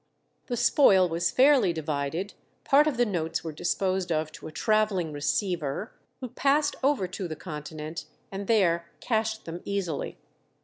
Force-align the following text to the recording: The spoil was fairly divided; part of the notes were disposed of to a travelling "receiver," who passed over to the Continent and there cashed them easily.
The 0.47 0.57
spoil 0.57 1.07
was 1.07 1.29
fairly 1.29 1.71
divided; 1.73 2.33
part 2.63 2.87
of 2.87 2.97
the 2.97 3.05
notes 3.05 3.43
were 3.43 3.51
disposed 3.51 4.11
of 4.11 4.31
to 4.31 4.47
a 4.47 4.51
travelling 4.51 5.13
"receiver," 5.13 5.93
who 6.21 6.29
passed 6.29 6.75
over 6.83 7.07
to 7.09 7.27
the 7.27 7.35
Continent 7.35 8.05
and 8.31 8.47
there 8.47 8.89
cashed 8.99 9.45
them 9.45 9.61
easily. 9.63 10.17